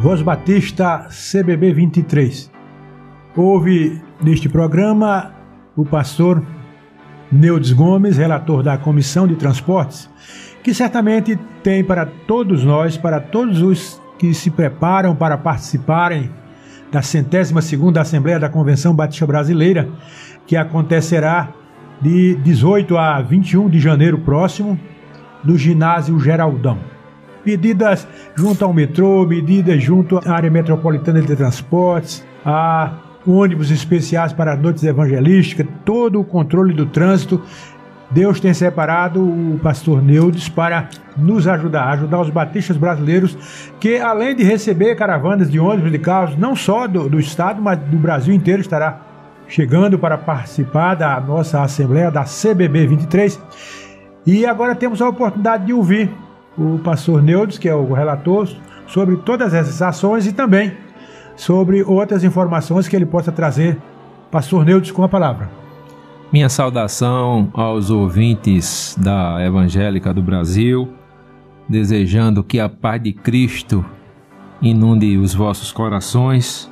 Voz 0.00 0.22
Batista 0.22 1.08
CBB 1.10 1.74
23. 1.74 2.50
Houve 3.36 4.00
neste 4.22 4.48
programa 4.48 5.35
o 5.76 5.84
pastor 5.84 6.42
Neudes 7.30 7.72
Gomes, 7.72 8.16
relator 8.16 8.62
da 8.62 8.78
Comissão 8.78 9.26
de 9.26 9.36
Transportes, 9.36 10.08
que 10.62 10.72
certamente 10.72 11.38
tem 11.62 11.84
para 11.84 12.06
todos 12.06 12.64
nós, 12.64 12.96
para 12.96 13.20
todos 13.20 13.60
os 13.62 14.00
que 14.18 14.32
se 14.32 14.50
preparam 14.50 15.14
para 15.14 15.36
participarem 15.36 16.30
da 16.90 17.02
centésima 17.02 17.60
segunda 17.60 18.00
Assembleia 18.00 18.38
da 18.38 18.48
Convenção 18.48 18.94
Batista 18.94 19.26
Brasileira, 19.26 19.88
que 20.46 20.56
acontecerá 20.56 21.50
de 22.00 22.36
18 22.36 22.96
a 22.96 23.20
21 23.20 23.68
de 23.68 23.80
janeiro 23.80 24.18
próximo, 24.18 24.78
no 25.44 25.56
ginásio 25.56 26.18
Geraldão. 26.18 26.78
Medidas 27.44 28.06
junto 28.34 28.64
ao 28.64 28.72
metrô, 28.72 29.24
medidas 29.24 29.82
junto 29.82 30.18
à 30.18 30.32
área 30.32 30.50
metropolitana 30.50 31.20
de 31.20 31.36
transportes, 31.36 32.26
a 32.44 32.92
ônibus 33.26 33.70
especiais 33.70 34.32
para 34.32 34.56
noites 34.56 34.84
evangelísticas, 34.84 35.66
todo 35.84 36.20
o 36.20 36.24
controle 36.24 36.72
do 36.72 36.86
trânsito. 36.86 37.42
Deus 38.10 38.38
tem 38.38 38.54
separado 38.54 39.20
o 39.20 39.58
pastor 39.60 40.00
Neudes 40.00 40.48
para 40.48 40.88
nos 41.16 41.48
ajudar, 41.48 41.88
ajudar 41.88 42.20
os 42.20 42.30
batistas 42.30 42.76
brasileiros 42.76 43.36
que, 43.80 43.98
além 43.98 44.36
de 44.36 44.44
receber 44.44 44.94
caravanas 44.94 45.50
de 45.50 45.58
ônibus 45.58 45.90
de 45.90 45.98
carros, 45.98 46.36
não 46.36 46.54
só 46.54 46.86
do, 46.86 47.08
do 47.08 47.18
estado, 47.18 47.60
mas 47.60 47.78
do 47.78 47.96
Brasil 47.96 48.32
inteiro, 48.32 48.60
estará 48.60 49.00
chegando 49.48 49.98
para 49.98 50.16
participar 50.16 50.94
da 50.94 51.20
nossa 51.20 51.62
Assembleia 51.62 52.10
da 52.10 52.24
CBB 52.24 52.86
23. 52.86 53.40
E 54.24 54.46
agora 54.46 54.74
temos 54.74 55.02
a 55.02 55.08
oportunidade 55.08 55.66
de 55.66 55.72
ouvir 55.72 56.10
o 56.56 56.78
pastor 56.78 57.22
Neudes, 57.22 57.58
que 57.58 57.68
é 57.68 57.74
o 57.74 57.92
relator, 57.92 58.48
sobre 58.86 59.16
todas 59.16 59.52
essas 59.52 59.82
ações 59.82 60.26
e 60.26 60.32
também 60.32 60.72
sobre 61.36 61.82
outras 61.82 62.24
informações 62.24 62.88
que 62.88 62.96
ele 62.96 63.06
possa 63.06 63.30
trazer. 63.30 63.78
Pastor 64.30 64.64
Neudes, 64.64 64.90
com 64.90 65.04
a 65.04 65.08
palavra. 65.08 65.48
Minha 66.32 66.48
saudação 66.48 67.50
aos 67.54 67.90
ouvintes 67.90 68.96
da 69.00 69.40
Evangélica 69.44 70.12
do 70.12 70.20
Brasil, 70.20 70.88
desejando 71.68 72.42
que 72.42 72.58
a 72.58 72.68
paz 72.68 73.00
de 73.00 73.12
Cristo 73.12 73.84
inunde 74.60 75.16
os 75.16 75.34
vossos 75.34 75.70
corações. 75.70 76.70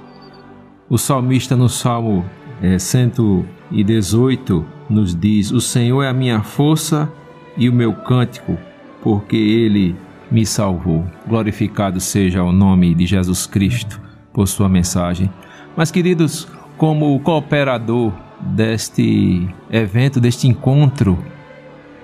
O 0.88 0.98
salmista 0.98 1.55
no 1.55 1.68
Salmo 1.68 2.24
é, 2.61 2.79
118 2.79 4.64
nos 4.90 5.14
diz: 5.14 5.53
O 5.53 5.61
Senhor 5.61 6.03
é 6.03 6.09
a 6.09 6.12
minha 6.14 6.42
força 6.42 7.09
e 7.57 7.68
o 7.68 7.72
meu 7.72 7.92
cântico 7.92 8.59
porque 9.05 9.37
ele 9.37 9.94
me 10.31 10.46
salvou. 10.46 11.05
Glorificado 11.29 12.00
seja 12.00 12.42
o 12.42 12.50
nome 12.50 12.94
de 12.94 13.07
Jesus 13.07 13.46
Cristo 13.46 14.00
por 14.35 14.47
sua 14.47 14.68
mensagem. 14.68 15.31
Mas, 15.75 15.90
queridos, 15.90 16.47
como 16.77 17.18
cooperador 17.20 18.12
deste 18.40 19.49
evento, 19.70 20.20
deste 20.20 20.47
encontro 20.47 21.16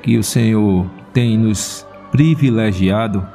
que 0.03 0.17
o 0.17 0.23
Senhor 0.23 0.87
tem 1.13 1.37
nos 1.37 1.87
privilegiado, 2.11 3.27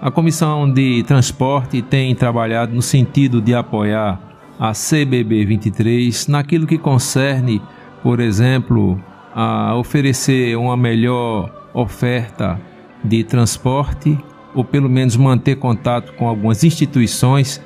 a 0.00 0.10
Comissão 0.10 0.72
de 0.72 1.02
Transporte 1.02 1.82
tem 1.82 2.14
trabalhado 2.14 2.74
no 2.74 2.82
sentido 2.82 3.42
de 3.42 3.54
apoiar 3.54 4.20
a 4.58 4.72
CBB 4.72 5.44
23 5.44 6.28
naquilo 6.28 6.66
que 6.66 6.78
concerne, 6.78 7.60
por 8.02 8.20
exemplo, 8.20 9.02
a 9.34 9.74
oferecer 9.74 10.56
uma 10.56 10.76
melhor 10.76 11.68
oferta 11.74 12.58
de 13.04 13.22
transporte 13.22 14.18
ou 14.54 14.64
pelo 14.64 14.88
menos 14.88 15.16
manter 15.16 15.56
contato 15.56 16.14
com 16.14 16.26
algumas 16.26 16.64
instituições 16.64 17.60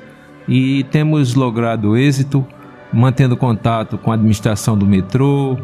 e 0.47 0.83
temos 0.85 1.35
logrado 1.35 1.97
êxito 1.97 2.45
mantendo 2.93 3.37
contato 3.37 3.97
com 3.97 4.11
a 4.11 4.15
administração 4.15 4.77
do 4.77 4.85
metrô, 4.85 5.57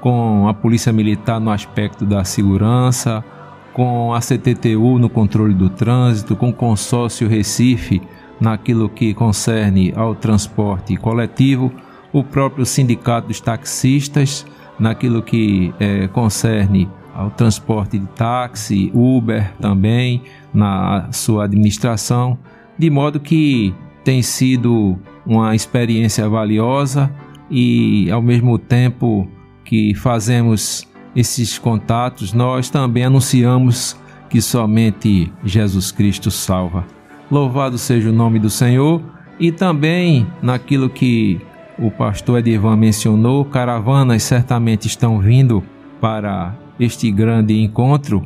com 0.00 0.46
a 0.48 0.54
Polícia 0.54 0.92
Militar 0.92 1.40
no 1.40 1.50
aspecto 1.50 2.04
da 2.04 2.24
segurança, 2.24 3.24
com 3.72 4.12
a 4.12 4.20
CTTU 4.20 4.98
no 4.98 5.08
controle 5.08 5.54
do 5.54 5.70
trânsito, 5.70 6.36
com 6.36 6.50
o 6.50 6.52
consórcio 6.52 7.28
Recife 7.28 8.02
naquilo 8.40 8.88
que 8.88 9.14
concerne 9.14 9.92
ao 9.96 10.14
transporte 10.14 10.96
coletivo, 10.96 11.72
o 12.12 12.22
próprio 12.22 12.66
sindicato 12.66 13.28
dos 13.28 13.40
taxistas 13.40 14.46
naquilo 14.78 15.22
que 15.22 15.72
é, 15.80 16.06
concerne 16.08 16.88
ao 17.14 17.30
transporte 17.30 17.98
de 17.98 18.06
táxi, 18.08 18.90
Uber 18.92 19.52
também 19.60 20.22
na 20.52 21.08
sua 21.12 21.44
administração, 21.44 22.36
de 22.76 22.90
modo 22.90 23.20
que 23.20 23.72
tem 24.04 24.22
sido 24.22 24.98
uma 25.26 25.54
experiência 25.54 26.28
valiosa 26.28 27.10
e 27.50 28.10
ao 28.10 28.20
mesmo 28.22 28.58
tempo 28.58 29.26
que 29.64 29.94
fazemos 29.94 30.86
esses 31.16 31.58
contatos, 31.58 32.32
nós 32.32 32.68
também 32.68 33.04
anunciamos 33.04 33.96
que 34.28 34.40
somente 34.42 35.32
Jesus 35.44 35.90
Cristo 35.90 36.30
salva. 36.30 36.84
Louvado 37.30 37.78
seja 37.78 38.10
o 38.10 38.12
nome 38.12 38.38
do 38.38 38.50
Senhor 38.50 39.00
e 39.40 39.50
também 39.50 40.26
naquilo 40.42 40.90
que 40.90 41.40
o 41.78 41.90
pastor 41.90 42.38
Edivan 42.38 42.76
mencionou, 42.76 43.44
caravanas 43.44 44.22
certamente 44.22 44.86
estão 44.86 45.18
vindo 45.18 45.62
para 46.00 46.54
este 46.78 47.10
grande 47.10 47.58
encontro, 47.60 48.24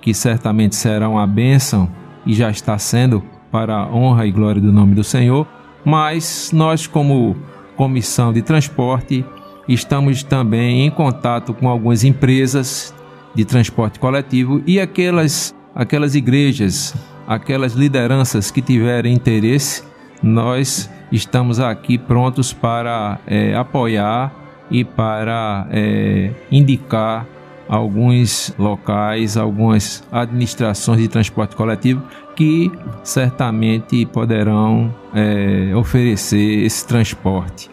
que 0.00 0.14
certamente 0.14 0.76
será 0.76 1.08
uma 1.08 1.26
bênção 1.26 1.90
e 2.24 2.32
já 2.34 2.50
está 2.50 2.78
sendo 2.78 3.22
para 3.56 3.74
a 3.74 3.88
honra 3.90 4.26
e 4.26 4.30
glória 4.30 4.60
do 4.60 4.70
nome 4.70 4.94
do 4.94 5.02
Senhor, 5.02 5.46
mas 5.82 6.50
nós, 6.52 6.86
como 6.86 7.34
comissão 7.74 8.30
de 8.30 8.42
transporte, 8.42 9.24
estamos 9.66 10.22
também 10.22 10.86
em 10.86 10.90
contato 10.90 11.54
com 11.54 11.66
algumas 11.66 12.04
empresas 12.04 12.94
de 13.34 13.46
transporte 13.46 13.98
coletivo 13.98 14.62
e 14.66 14.78
aquelas, 14.78 15.54
aquelas 15.74 16.14
igrejas, 16.14 16.94
aquelas 17.26 17.72
lideranças 17.72 18.50
que 18.50 18.60
tiverem 18.60 19.14
interesse, 19.14 19.82
nós 20.22 20.90
estamos 21.10 21.58
aqui 21.58 21.96
prontos 21.96 22.52
para 22.52 23.18
é, 23.26 23.54
apoiar 23.54 24.34
e 24.70 24.84
para 24.84 25.66
é, 25.70 26.30
indicar 26.52 27.26
alguns 27.68 28.54
locais, 28.58 29.36
algumas 29.36 30.02
administrações 30.10 31.00
de 31.00 31.08
transporte 31.08 31.56
coletivo 31.56 32.02
que 32.34 32.70
certamente 33.02 34.06
poderão 34.06 34.94
é, 35.14 35.74
oferecer 35.74 36.64
esse 36.64 36.86
transporte. 36.86 37.70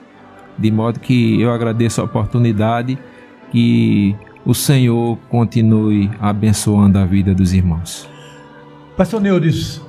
De 0.57 0.71
modo 0.71 0.99
que 0.99 1.41
eu 1.41 1.51
agradeço 1.51 2.01
a 2.01 2.03
oportunidade 2.05 2.97
que 3.51 4.15
o 4.45 4.53
Senhor 4.53 5.17
continue 5.29 6.09
abençoando 6.19 6.97
a 6.97 7.05
vida 7.05 7.33
dos 7.33 7.53
irmãos. 7.53 8.09
Pastor 8.97 9.21
Neudes, 9.21 9.81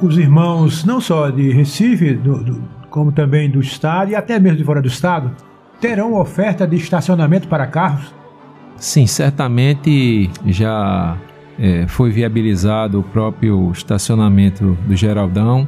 os 0.00 0.16
irmãos 0.16 0.84
não 0.84 1.00
só 1.00 1.30
de 1.30 1.50
Recife, 1.50 2.14
do, 2.14 2.42
do, 2.42 2.62
como 2.90 3.12
também 3.12 3.50
do 3.50 3.60
estado 3.60 4.10
e 4.10 4.14
até 4.14 4.38
mesmo 4.38 4.58
de 4.58 4.64
fora 4.64 4.80
do 4.80 4.88
estado, 4.88 5.30
terão 5.80 6.14
oferta 6.14 6.66
de 6.66 6.76
estacionamento 6.76 7.48
para 7.48 7.66
carros? 7.66 8.14
Sim, 8.78 9.06
certamente 9.06 10.30
já 10.46 11.16
é, 11.58 11.86
foi 11.86 12.10
viabilizado 12.10 13.00
o 13.00 13.02
próprio 13.02 13.70
estacionamento 13.72 14.76
do 14.86 14.94
Geraldão 14.94 15.66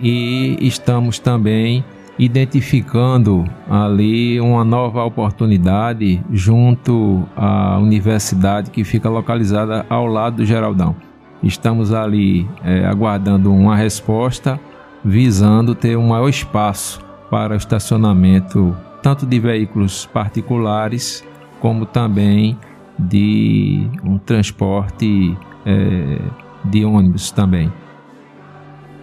e 0.00 0.56
estamos 0.60 1.18
também 1.18 1.84
identificando 2.18 3.44
ali 3.68 4.40
uma 4.40 4.64
nova 4.64 5.04
oportunidade 5.04 6.20
junto 6.32 7.24
à 7.36 7.78
universidade 7.78 8.70
que 8.70 8.82
fica 8.84 9.08
localizada 9.08 9.86
ao 9.88 10.06
lado 10.06 10.36
do 10.36 10.44
Geraldão. 10.44 10.96
Estamos 11.42 11.92
ali 11.92 12.48
é, 12.64 12.84
aguardando 12.84 13.52
uma 13.52 13.76
resposta 13.76 14.58
visando 15.04 15.74
ter 15.74 15.96
um 15.96 16.08
maior 16.08 16.28
espaço 16.28 17.00
para 17.30 17.54
o 17.54 17.56
estacionamento 17.56 18.76
tanto 19.00 19.24
de 19.24 19.38
veículos 19.38 20.06
particulares 20.06 21.24
como 21.60 21.86
também 21.86 22.58
de 22.98 23.88
um 24.04 24.18
transporte 24.18 25.36
é, 25.64 26.18
de 26.64 26.84
ônibus 26.84 27.30
também. 27.30 27.72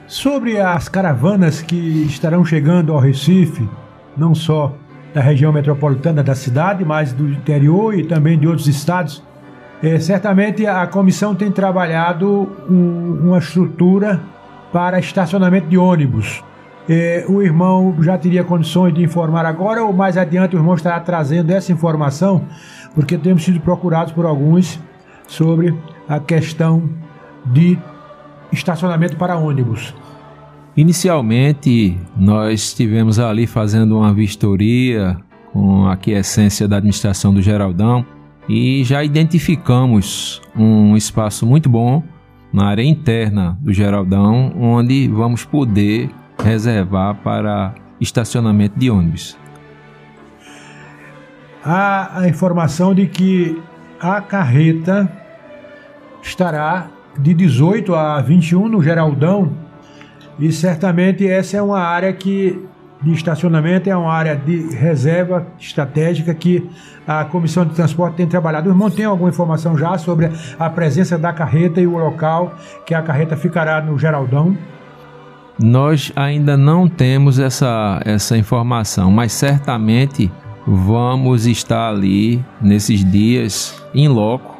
Sobre 0.08 0.60
as 0.60 0.88
caravanas 0.88 1.62
que 1.62 2.04
estarão 2.04 2.46
chegando 2.46 2.94
ao 2.94 3.00
Recife, 3.00 3.68
não 4.16 4.36
só 4.36 4.74
da 5.14 5.22
região 5.22 5.52
metropolitana 5.52 6.22
da 6.22 6.36
cidade, 6.36 6.84
mas 6.84 7.14
do 7.14 7.28
interior 7.28 7.98
e 7.98 8.06
também 8.06 8.38
de 8.38 8.48
outros 8.48 8.68
estados, 8.68 9.24
é, 9.82 9.98
certamente 10.00 10.66
a 10.68 10.86
comissão 10.88 11.34
tem 11.34 11.52
trabalhado 11.52 12.50
um, 12.70 13.30
uma 13.30 13.40
estrutura 13.40 14.22
para 14.72 15.00
estacionamento 15.00 15.68
de 15.68 15.78
ônibus. 15.78 16.44
É, 16.88 17.26
o 17.28 17.42
irmão 17.42 17.96
já 18.02 18.18
teria 18.18 18.44
condições 18.44 18.94
de 18.94 19.04
informar 19.04 19.46
agora 19.46 19.84
ou 19.84 19.92
mais 19.92 20.18
adiante 20.18 20.56
o 20.56 20.60
irmão 20.60 20.76
estará 20.76 21.00
trazendo 21.00 21.50
essa 21.52 21.72
informação, 21.72 22.44
porque 22.94 23.18
temos 23.18 23.44
sido 23.44 23.60
procurados 23.60 24.14
por 24.14 24.26
alguns 24.26 24.80
sobre 25.28 25.76
a 26.08 26.20
questão 26.20 26.88
de 27.46 27.78
estacionamento 28.52 29.18
para 29.18 29.36
ônibus. 29.36 29.94
Inicialmente, 30.78 31.98
nós 32.16 32.62
estivemos 32.62 33.18
ali 33.18 33.48
fazendo 33.48 33.98
uma 33.98 34.14
vistoria 34.14 35.18
com 35.54 35.88
a 35.88 35.94
aquiescência 35.94 36.68
da 36.68 36.78
administração 36.78 37.34
do 37.34 37.42
Geraldão 37.42 38.06
e 38.48 38.84
já 38.84 39.04
identificamos 39.04 40.42
um 40.56 40.96
espaço 40.96 41.46
muito 41.46 41.70
bom 41.70 42.04
na 42.54 42.68
área 42.68 42.84
interna 42.84 43.58
do 43.62 43.74
Geraldão, 43.74 44.54
onde 44.60 45.08
vamos 45.08 45.44
poder 45.44 46.10
reservar 46.44 47.16
para 47.16 47.74
estacionamento 48.00 48.78
de 48.78 48.90
ônibus. 48.90 49.38
Há 51.64 52.20
a 52.20 52.28
informação 52.28 52.94
de 52.94 53.08
que 53.08 53.62
a 54.00 54.22
carreta 54.22 55.12
estará 56.22 56.88
de 57.18 57.34
18 57.34 57.96
a 57.96 58.22
21 58.22 58.68
no 58.68 58.84
Geraldão 58.84 59.52
e 60.38 60.52
certamente 60.52 61.28
essa 61.28 61.58
é 61.58 61.62
uma 61.62 61.80
área 61.80 62.12
que 62.14 62.62
de 63.02 63.12
estacionamento 63.12 63.90
é 63.90 63.96
uma 63.96 64.12
área 64.12 64.36
de 64.36 64.76
reserva 64.76 65.46
estratégica 65.60 66.34
que 66.34 66.68
a 67.08 67.24
Comissão 67.26 67.66
de 67.66 67.76
Transporte 67.76 68.16
tem 68.16 68.28
trabalhado. 68.28 68.68
O 68.68 68.72
irmão 68.72 68.90
tem 68.90 69.06
alguma 69.06 69.30
informação 69.30 69.78
já 69.78 69.98
sobre 69.98 70.30
a 70.58 70.70
presença 70.70 71.18
da 71.18 71.32
carreta 71.32 71.80
e 71.80 71.86
o 71.86 71.98
local 71.98 72.56
que 72.86 72.94
a 72.94 73.02
carreta 73.02 73.38
ficará 73.38 73.82
no 73.82 73.98
Geraldão? 73.98 74.58
Nós 75.58 76.12
ainda 76.16 76.58
não 76.58 76.88
temos 76.88 77.40
essa, 77.40 78.02
essa 78.04 78.38
informação, 78.38 79.10
mas 79.10 79.32
certamente 79.32 80.30
vamos 80.68 81.46
estar 81.46 81.90
ali 81.90 82.44
nesses 82.62 83.06
dias 83.10 83.82
em 83.94 84.08
loco 84.08 84.56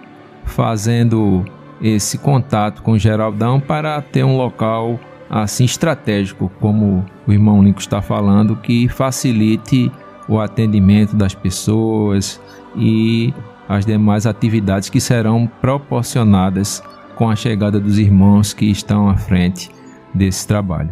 fazendo 0.46 1.44
esse 1.82 2.18
contato 2.18 2.82
com 2.82 2.94
o 2.94 3.00
Geraldão 3.00 3.60
para 3.60 4.02
ter 4.02 4.24
um 4.24 4.38
local 4.38 5.00
assim 5.30 5.66
estratégico, 5.66 6.50
como 6.62 7.06
o 7.28 7.34
irmão 7.34 7.62
Nico 7.62 7.82
está 7.82 8.02
falando, 8.02 8.56
que 8.56 8.88
facilite 8.88 9.92
o 10.30 10.40
atendimento 10.40 11.16
das 11.16 11.36
pessoas 11.36 12.40
e 12.76 13.34
as 13.68 13.86
demais 13.86 14.26
atividades 14.26 14.90
que 14.90 15.02
serão 15.02 15.48
proporcionadas 15.60 16.82
com 17.16 17.30
a 17.30 17.36
chegada 17.36 17.80
dos 17.80 17.98
irmãos 17.98 18.54
que 18.54 18.66
estão 18.66 19.10
à 19.10 19.18
frente 19.18 19.70
desse 20.16 20.48
trabalho. 20.48 20.90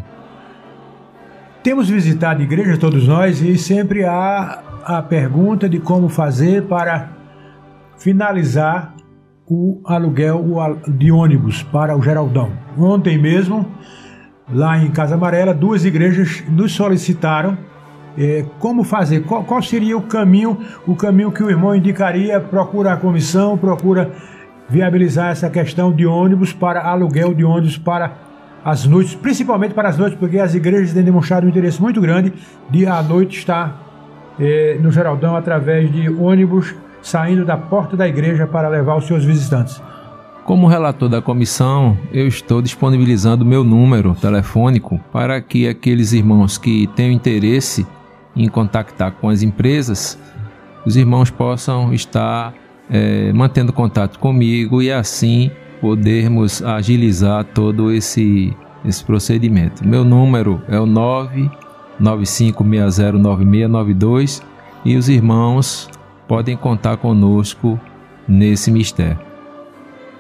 Temos 1.64 1.90
visitado 1.90 2.42
igrejas 2.42 2.78
todos 2.78 3.08
nós 3.08 3.42
e 3.42 3.58
sempre 3.58 4.04
há 4.04 4.62
a 4.84 5.02
pergunta 5.02 5.70
de 5.70 5.80
como 5.80 6.10
fazer 6.10 6.64
para 6.64 7.10
finalizar 7.98 8.94
o 9.48 9.80
aluguel 9.86 10.44
de 10.88 11.12
ônibus 11.12 11.64
para 11.64 11.96
o 11.96 12.02
Geraldão. 12.02 12.52
Ontem 12.78 13.18
mesmo, 13.18 13.66
lá 14.52 14.78
em 14.78 14.92
Casa 14.92 15.16
Amarela, 15.16 15.54
duas 15.54 15.86
igrejas 15.86 16.44
nos 16.50 16.74
solicitaram 16.74 17.58
é, 18.18 18.46
como 18.60 18.84
fazer, 18.84 19.22
qual, 19.24 19.44
qual, 19.44 19.62
seria 19.62 19.98
o 19.98 20.02
caminho, 20.02 20.58
o 20.86 20.96
caminho 20.96 21.32
que 21.32 21.44
o 21.44 21.50
irmão 21.50 21.74
indicaria, 21.74 22.40
procura 22.40 22.94
a 22.94 22.98
comissão, 22.98 23.58
procura 23.58 24.12
viabilizar 24.70 25.32
essa 25.32 25.50
questão 25.50 25.92
de 25.92 26.06
ônibus 26.06 26.54
para 26.54 26.82
aluguel 26.82 27.34
de 27.34 27.44
ônibus 27.44 27.78
para 27.78 28.23
as 28.64 28.86
noites, 28.86 29.16
principalmente 29.16 29.74
para 29.74 29.90
as 29.90 29.98
noites, 29.98 30.18
porque 30.18 30.40
as 30.40 30.56
igrejas 30.56 30.94
têm 30.94 31.04
demonstrado 31.04 31.46
um 31.46 31.50
interesse 31.50 31.82
muito 31.82 32.00
grande 32.00 32.34
de 32.70 32.86
à 32.86 33.02
noite 33.04 33.38
estar 33.38 34.34
é, 34.40 34.78
no 34.82 34.92
Geraldão 34.92 35.36
através 35.36 35.92
de 35.92 36.10
ônibus 36.10 36.74
saindo 37.02 37.44
da 37.44 37.58
porta 37.58 37.98
da 37.98 38.08
igreja 38.08 38.48
para 38.48 38.70
levar 38.70 38.96
os 38.96 39.06
seus 39.06 39.26
visitantes. 39.26 39.82
Como 40.46 40.68
relator 40.68 41.08
da 41.08 41.22
comissão, 41.22 41.98
eu 42.12 42.28
estou 42.28 42.62
disponibilizando 42.62 43.46
meu 43.46 43.64
número 43.64 44.14
telefônico 44.16 45.00
para 45.12 45.42
que 45.42 45.68
aqueles 45.68 46.12
irmãos 46.12 46.58
que 46.58 46.88
tenham 46.96 47.12
interesse 47.12 47.86
em 48.36 48.48
contactar 48.50 49.12
com 49.14 49.30
as 49.30 49.42
empresas, 49.42 50.18
os 50.86 50.98
irmãos 50.98 51.30
possam 51.30 51.94
estar 51.94 52.54
é, 52.90 53.32
mantendo 53.32 53.72
contato 53.72 54.20
comigo 54.20 54.82
e 54.82 54.92
assim 54.92 55.50
podermos 55.84 56.64
agilizar 56.64 57.44
todo 57.44 57.92
esse, 57.92 58.56
esse 58.86 59.04
procedimento. 59.04 59.86
Meu 59.86 60.06
número 60.06 60.62
é 60.70 60.80
o 60.80 60.86
995609692 62.00 64.42
e 64.86 64.96
os 64.96 65.10
irmãos 65.10 65.90
podem 66.26 66.56
contar 66.56 66.96
conosco 66.96 67.78
nesse 68.26 68.72
mistério. 68.72 69.20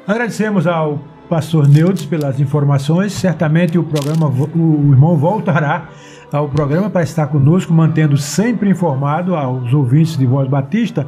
Agradecemos 0.06 0.67
ao 0.67 0.99
pastor 1.30 1.65
Neudes 1.65 2.06
pelas 2.06 2.41
informações. 2.41 3.13
Certamente 3.13 3.78
o 3.78 3.86
programa, 3.86 4.28
o 4.28 4.91
irmão 4.91 5.15
voltará 5.15 5.88
ao 6.30 6.49
programa 6.49 6.89
para 6.89 7.04
estar 7.04 7.28
conosco, 7.28 7.71
mantendo 7.71 8.17
sempre 8.17 8.69
informado 8.69 9.34
aos 9.34 9.73
ouvintes 9.73 10.17
de 10.17 10.26
Voz 10.26 10.49
Batista, 10.49 11.08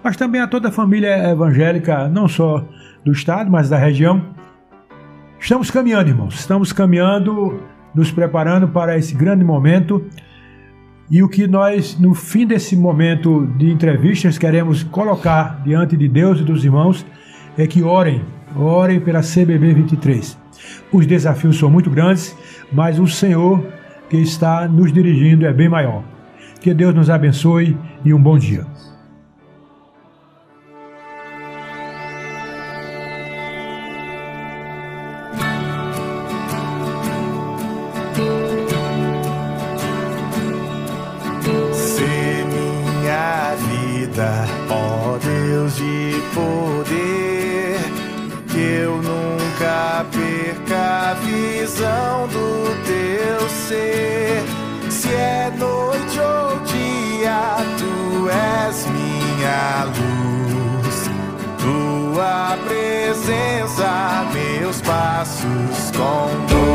mas 0.00 0.16
também 0.16 0.40
a 0.40 0.46
toda 0.46 0.68
a 0.68 0.72
família 0.72 1.28
evangélica, 1.28 2.08
não 2.08 2.28
só 2.28 2.64
do 3.06 3.12
estado, 3.12 3.48
mas 3.48 3.68
da 3.68 3.78
região. 3.78 4.20
Estamos 5.38 5.70
caminhando, 5.70 6.08
irmãos, 6.08 6.34
estamos 6.34 6.72
caminhando, 6.72 7.60
nos 7.94 8.10
preparando 8.10 8.66
para 8.66 8.98
esse 8.98 9.14
grande 9.14 9.44
momento. 9.44 10.04
E 11.08 11.22
o 11.22 11.28
que 11.28 11.46
nós, 11.46 11.96
no 12.00 12.14
fim 12.14 12.44
desse 12.44 12.76
momento 12.76 13.46
de 13.56 13.70
entrevistas, 13.70 14.36
queremos 14.36 14.82
colocar 14.82 15.62
diante 15.62 15.96
de 15.96 16.08
Deus 16.08 16.40
e 16.40 16.42
dos 16.42 16.64
irmãos 16.64 17.06
é 17.56 17.64
que 17.64 17.80
orem, 17.80 18.22
orem 18.56 18.98
pela 18.98 19.20
CBB 19.20 19.72
23. 19.72 20.36
Os 20.92 21.06
desafios 21.06 21.56
são 21.56 21.70
muito 21.70 21.88
grandes, 21.88 22.36
mas 22.72 22.98
o 22.98 23.06
Senhor 23.06 23.64
que 24.10 24.16
está 24.16 24.66
nos 24.66 24.92
dirigindo 24.92 25.46
é 25.46 25.52
bem 25.52 25.68
maior. 25.68 26.02
Que 26.60 26.74
Deus 26.74 26.92
nos 26.92 27.08
abençoe 27.08 27.78
e 28.04 28.12
um 28.12 28.20
bom 28.20 28.36
dia. 28.36 28.66
vida, 44.16 44.46
ó 44.70 45.18
Deus 45.18 45.76
de 45.76 46.22
poder, 46.34 47.78
que 48.48 48.58
eu 48.58 48.96
nunca 48.96 50.06
perca 50.10 51.10
a 51.10 51.14
visão 51.14 52.26
do 52.28 52.74
teu 52.86 53.48
ser. 53.48 54.42
Se 54.90 55.08
é 55.12 55.52
noite 55.58 56.18
ou 56.18 56.58
dia, 56.60 57.56
tu 57.78 58.28
és 58.30 58.86
minha 58.86 59.84
luz, 59.84 61.10
tua 61.58 62.56
presença, 62.66 64.24
meus 64.32 64.80
passos 64.80 65.90
conduz. 65.94 66.65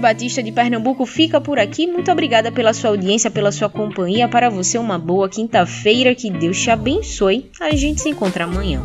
Batista 0.00 0.42
de 0.42 0.50
Pernambuco 0.50 1.06
fica 1.06 1.40
por 1.40 1.58
aqui. 1.58 1.86
Muito 1.86 2.10
obrigada 2.10 2.50
pela 2.50 2.72
sua 2.72 2.90
audiência, 2.90 3.30
pela 3.30 3.52
sua 3.52 3.68
companhia. 3.68 4.26
Para 4.26 4.50
você, 4.50 4.78
uma 4.78 4.98
boa 4.98 5.28
quinta-feira. 5.28 6.14
Que 6.14 6.30
Deus 6.30 6.60
te 6.60 6.70
abençoe. 6.70 7.50
A 7.60 7.74
gente 7.76 8.00
se 8.00 8.08
encontra 8.08 8.44
amanhã. 8.44 8.84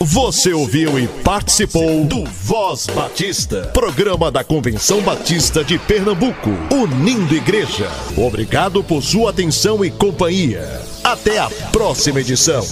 Você 0.00 0.52
ouviu 0.52 0.98
e 0.98 1.06
participou 1.06 2.04
do 2.04 2.24
Voz 2.24 2.86
Batista, 2.88 3.70
programa 3.72 4.32
da 4.32 4.42
Convenção 4.42 5.00
Batista 5.00 5.62
de 5.62 5.78
Pernambuco, 5.78 6.50
unindo 6.72 7.36
igreja. 7.36 7.88
Obrigado 8.16 8.82
por 8.82 9.00
sua 9.00 9.30
atenção 9.30 9.84
e 9.84 9.92
companhia. 9.92 10.80
Até 11.04 11.38
a 11.38 11.48
próxima 11.70 12.20
edição. 12.20 12.64